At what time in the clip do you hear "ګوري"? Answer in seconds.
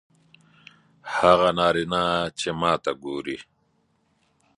3.03-3.37